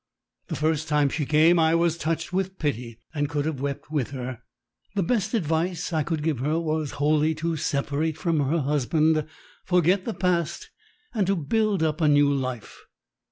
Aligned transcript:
The 0.47 0.55
first 0.55 0.87
time 0.87 1.09
she 1.09 1.27
came 1.27 1.59
I 1.59 1.75
was 1.75 1.95
touched 1.95 2.33
with 2.33 2.57
pity 2.57 2.97
and 3.13 3.29
could 3.29 3.45
have 3.45 3.61
wept 3.61 3.91
with 3.91 4.09
her. 4.09 4.41
The 4.95 5.03
best 5.03 5.35
advice 5.35 5.93
I 5.93 6.01
could 6.01 6.23
give 6.23 6.39
her 6.39 6.59
was 6.59 6.93
wholly 6.93 7.35
to 7.35 7.55
separate 7.55 8.17
from 8.17 8.39
her 8.39 8.61
husband, 8.61 9.27
forget 9.63 10.05
the 10.05 10.15
past, 10.15 10.71
and 11.13 11.27
to 11.27 11.35
build 11.35 11.83
up 11.83 12.01
a 12.01 12.07
new 12.07 12.33
life. 12.33 12.79